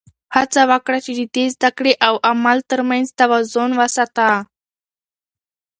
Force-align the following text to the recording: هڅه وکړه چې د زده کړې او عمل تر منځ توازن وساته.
هڅه 0.35 0.61
وکړه 0.71 0.99
چې 1.05 1.11
د 1.35 1.37
زده 1.55 1.69
کړې 1.77 1.93
او 2.07 2.13
عمل 2.29 2.57
تر 2.71 2.79
منځ 2.89 3.07
توازن 3.19 3.69
وساته. 3.79 4.29